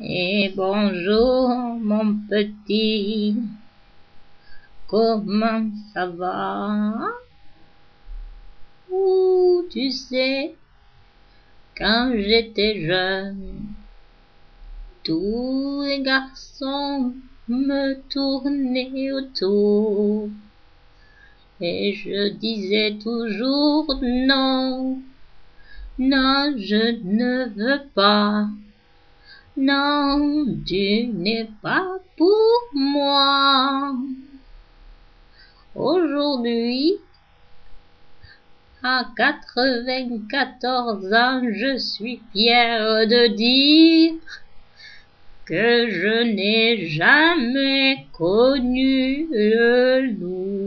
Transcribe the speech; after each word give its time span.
Et 0.00 0.52
bonjour 0.56 1.50
mon 1.80 2.16
petit, 2.28 3.36
comment 4.88 5.70
ça 5.92 6.06
va? 6.06 6.94
Ouh, 8.90 9.64
tu 9.70 9.92
sais, 9.92 10.56
quand 11.78 12.12
j'étais 12.12 12.84
jeune, 12.84 13.66
tous 15.04 15.82
les 15.86 16.02
garçons 16.02 17.14
me 17.46 17.94
tournaient 18.08 19.12
autour. 19.12 20.28
Et 21.60 21.94
je 21.94 22.30
disais 22.30 22.98
toujours 23.00 23.94
non, 24.02 24.98
non, 26.00 26.52
je 26.58 27.00
ne 27.04 27.48
veux 27.54 27.82
pas. 27.94 28.48
Non, 29.56 30.46
tu 30.66 31.06
n'es 31.14 31.48
pas 31.62 31.86
pour 32.16 32.60
moi. 32.72 33.94
Aujourd'hui, 35.76 36.98
à 38.82 39.06
quatre-vingt-quatorze 39.16 41.12
ans, 41.12 41.42
je 41.52 41.78
suis 41.78 42.20
fier 42.32 43.06
de 43.06 43.28
dire 43.28 44.14
que 45.44 45.88
je 45.88 46.24
n'ai 46.34 46.88
jamais 46.88 48.08
connu 48.12 49.28
le 49.30 50.00
loup. 50.18 50.64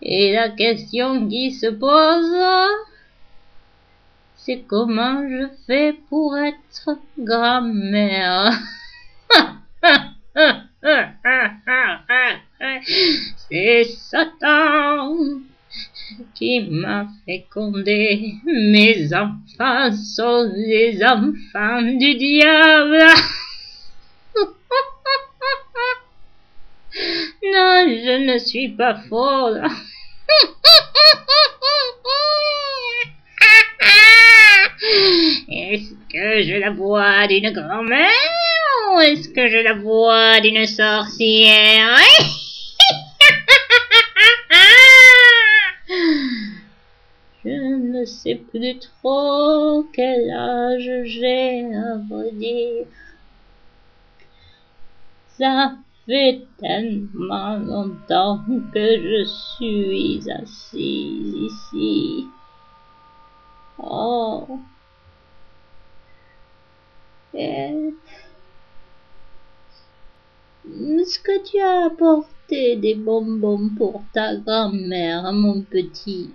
Et 0.00 0.32
la 0.32 0.48
question 0.48 1.28
qui 1.28 1.52
se 1.52 1.66
pose, 1.66 2.34
c'est 4.44 4.64
comment 4.68 5.26
je 5.26 5.46
fais 5.66 5.94
pour 6.10 6.36
être 6.36 6.98
grand-mère. 7.18 8.52
c'est 13.48 13.84
Satan 13.84 15.16
qui 16.34 16.60
m'a 16.60 17.06
fécondé. 17.24 18.34
Mes 18.44 19.14
enfants 19.14 19.90
sont 19.92 20.52
les 20.54 21.02
enfants 21.02 21.80
du 21.80 22.14
diable. 22.14 22.98
non, 27.44 27.86
je 27.88 28.30
ne 28.30 28.36
suis 28.38 28.68
pas 28.68 28.96
folle. 29.08 29.66
Est-ce 35.74 35.94
que 36.08 36.42
je 36.44 36.54
la 36.54 36.70
vois 36.70 37.26
d'une 37.26 37.50
grand-mère 37.50 38.08
ou 38.92 39.00
est-ce 39.00 39.28
que 39.28 39.48
je 39.48 39.58
la 39.58 39.74
vois 39.74 40.40
d'une 40.40 40.66
sorcière? 40.66 41.98
Je 47.44 47.50
ne 47.50 48.04
sais 48.04 48.36
plus 48.36 48.78
trop 48.78 49.84
quel 49.92 50.30
âge 50.30 50.88
j'ai 51.06 51.64
à 51.74 51.96
vous 52.08 52.30
dire. 52.38 52.86
Ça 55.36 55.74
fait 56.06 56.42
tellement 56.60 57.56
longtemps 57.56 58.38
que 58.72 59.02
je 59.02 59.24
suis 59.24 60.30
assise 60.30 61.34
ici. 61.34 62.28
Est-ce 67.36 67.90
que 71.18 71.44
tu 71.44 71.60
as 71.60 71.86
apporté 71.86 72.76
des 72.76 72.94
bonbons 72.94 73.70
pour 73.76 74.04
ta 74.12 74.36
grand-mère, 74.36 75.32
mon 75.32 75.62
petit? 75.62 76.30